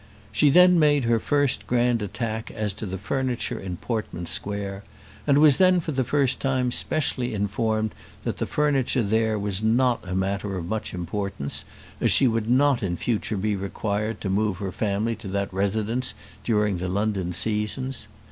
[0.31, 4.83] She then made her first grand attack as to the furniture in Portman Square;
[5.27, 7.93] and was then for the first time specially informed
[8.23, 11.65] that the furniture there was not matter of much importance,
[11.99, 16.15] as she would not in future be required to move her family to that residence
[16.43, 18.07] during the London seasons.